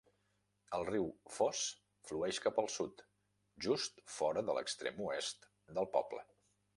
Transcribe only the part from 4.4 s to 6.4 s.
de l"extrem oest del poble.